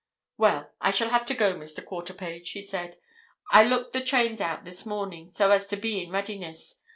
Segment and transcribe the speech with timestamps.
[0.35, 1.85] "Well, I shall have to go, Mr.
[1.85, 2.97] Quarterpage," he said.
[3.51, 6.81] "I looked the trains out this morning so as to be in readiness.